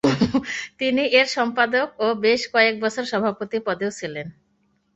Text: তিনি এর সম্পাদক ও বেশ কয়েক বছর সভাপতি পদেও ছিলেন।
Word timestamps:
তিনি 0.79 1.03
এর 1.19 1.27
সম্পাদক 1.35 1.87
ও 1.99 2.17
বেশ 2.23 2.41
কয়েক 2.53 2.75
বছর 2.83 3.03
সভাপতি 3.11 3.57
পদেও 3.67 3.91
ছিলেন। 3.99 4.27